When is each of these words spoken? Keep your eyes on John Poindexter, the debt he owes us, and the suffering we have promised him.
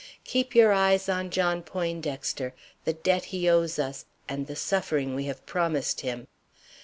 Keep 0.23 0.55
your 0.55 0.73
eyes 0.73 1.07
on 1.07 1.29
John 1.29 1.61
Poindexter, 1.61 2.55
the 2.85 2.93
debt 2.93 3.25
he 3.25 3.47
owes 3.47 3.77
us, 3.77 4.05
and 4.27 4.47
the 4.47 4.55
suffering 4.55 5.13
we 5.13 5.25
have 5.25 5.45
promised 5.45 6.01
him. 6.01 6.25